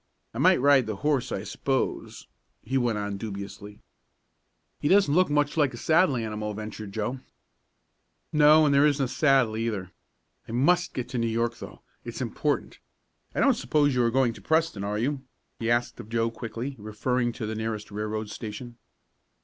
[0.33, 2.25] "I might ride the horse, I suppose,"
[2.63, 3.81] he went on dubiously.
[4.79, 7.19] "He doesn't look much like a saddle animal," ventured Joe.
[8.33, 9.91] "No, and there isn't a saddle, either.
[10.47, 12.79] I must get to New York though it's important.
[13.35, 15.21] I don't suppose you are going to Preston; are you?"
[15.59, 18.77] he asked of Joe quickly, referring to the nearest railroad station.